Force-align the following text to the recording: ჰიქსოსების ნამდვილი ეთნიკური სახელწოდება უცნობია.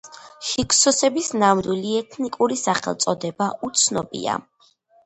ჰიქსოსების 0.51 1.29
ნამდვილი 1.43 1.93
ეთნიკური 2.01 2.59
სახელწოდება 2.65 3.53
უცნობია. 3.71 4.43